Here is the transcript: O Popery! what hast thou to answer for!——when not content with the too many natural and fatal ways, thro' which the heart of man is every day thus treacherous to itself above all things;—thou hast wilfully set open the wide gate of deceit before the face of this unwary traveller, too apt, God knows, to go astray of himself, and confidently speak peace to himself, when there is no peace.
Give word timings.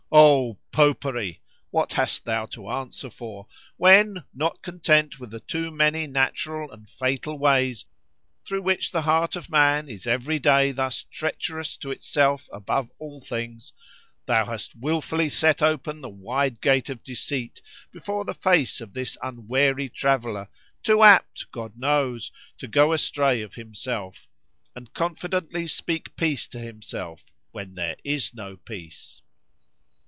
O 0.13 0.57
Popery! 0.73 1.39
what 1.69 1.93
hast 1.93 2.25
thou 2.25 2.45
to 2.47 2.69
answer 2.69 3.09
for!——when 3.09 4.25
not 4.33 4.61
content 4.61 5.21
with 5.21 5.31
the 5.31 5.39
too 5.39 5.71
many 5.71 6.05
natural 6.05 6.69
and 6.69 6.89
fatal 6.89 7.39
ways, 7.39 7.85
thro' 8.45 8.59
which 8.59 8.91
the 8.91 9.03
heart 9.03 9.37
of 9.37 9.49
man 9.49 9.87
is 9.87 10.05
every 10.05 10.37
day 10.37 10.73
thus 10.73 11.05
treacherous 11.05 11.77
to 11.77 11.91
itself 11.91 12.49
above 12.51 12.91
all 12.99 13.21
things;—thou 13.21 14.43
hast 14.45 14.75
wilfully 14.75 15.29
set 15.29 15.61
open 15.61 16.01
the 16.01 16.09
wide 16.09 16.59
gate 16.59 16.89
of 16.89 17.03
deceit 17.05 17.61
before 17.93 18.25
the 18.25 18.33
face 18.33 18.81
of 18.81 18.91
this 18.91 19.17
unwary 19.23 19.87
traveller, 19.87 20.49
too 20.83 21.03
apt, 21.03 21.45
God 21.53 21.77
knows, 21.77 22.33
to 22.57 22.67
go 22.67 22.91
astray 22.91 23.41
of 23.43 23.53
himself, 23.55 24.27
and 24.75 24.93
confidently 24.93 25.67
speak 25.67 26.17
peace 26.17 26.49
to 26.49 26.59
himself, 26.59 27.31
when 27.51 27.75
there 27.75 27.95
is 28.03 28.33
no 28.33 28.57
peace. 28.57 29.21